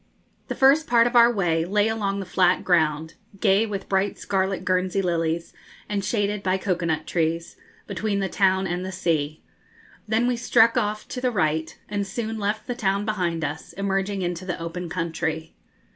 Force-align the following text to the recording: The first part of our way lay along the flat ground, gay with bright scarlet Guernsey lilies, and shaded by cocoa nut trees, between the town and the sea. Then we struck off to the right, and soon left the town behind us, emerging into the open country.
The 0.47 0.55
first 0.55 0.87
part 0.87 1.05
of 1.05 1.15
our 1.15 1.31
way 1.31 1.63
lay 1.63 1.87
along 1.87 2.19
the 2.21 2.25
flat 2.25 2.63
ground, 2.63 3.13
gay 3.39 3.67
with 3.67 3.87
bright 3.87 4.17
scarlet 4.17 4.65
Guernsey 4.65 4.99
lilies, 4.99 5.53
and 5.87 6.03
shaded 6.03 6.41
by 6.41 6.57
cocoa 6.57 6.87
nut 6.87 7.05
trees, 7.05 7.55
between 7.85 8.17
the 8.17 8.27
town 8.27 8.65
and 8.65 8.83
the 8.83 8.91
sea. 8.91 9.43
Then 10.07 10.25
we 10.25 10.37
struck 10.37 10.75
off 10.75 11.07
to 11.09 11.21
the 11.21 11.29
right, 11.29 11.77
and 11.87 12.07
soon 12.07 12.39
left 12.39 12.65
the 12.65 12.73
town 12.73 13.05
behind 13.05 13.45
us, 13.45 13.73
emerging 13.73 14.23
into 14.23 14.43
the 14.43 14.59
open 14.59 14.89
country. 14.89 15.53